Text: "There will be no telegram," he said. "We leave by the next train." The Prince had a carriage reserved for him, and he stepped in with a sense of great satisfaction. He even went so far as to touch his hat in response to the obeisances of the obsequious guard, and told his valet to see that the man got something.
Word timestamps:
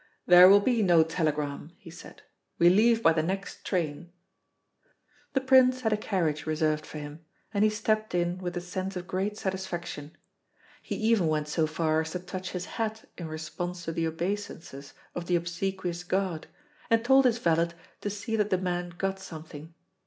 "There 0.25 0.49
will 0.49 0.61
be 0.61 0.81
no 0.81 1.03
telegram," 1.03 1.73
he 1.77 1.91
said. 1.91 2.23
"We 2.57 2.71
leave 2.71 3.03
by 3.03 3.13
the 3.13 3.21
next 3.21 3.63
train." 3.63 4.11
The 5.33 5.41
Prince 5.41 5.81
had 5.81 5.93
a 5.93 5.95
carriage 5.95 6.47
reserved 6.47 6.87
for 6.87 6.97
him, 6.97 7.23
and 7.53 7.63
he 7.63 7.69
stepped 7.69 8.15
in 8.15 8.39
with 8.39 8.57
a 8.57 8.61
sense 8.61 8.95
of 8.95 9.05
great 9.05 9.37
satisfaction. 9.37 10.17
He 10.81 10.95
even 10.95 11.27
went 11.27 11.49
so 11.49 11.67
far 11.67 12.01
as 12.01 12.13
to 12.13 12.19
touch 12.19 12.49
his 12.49 12.65
hat 12.65 13.07
in 13.15 13.27
response 13.27 13.85
to 13.85 13.91
the 13.91 14.07
obeisances 14.07 14.95
of 15.13 15.27
the 15.27 15.35
obsequious 15.35 16.03
guard, 16.03 16.47
and 16.89 17.05
told 17.05 17.25
his 17.25 17.37
valet 17.37 17.69
to 18.01 18.09
see 18.09 18.35
that 18.37 18.49
the 18.49 18.57
man 18.57 18.89
got 18.97 19.19
something. 19.19 19.75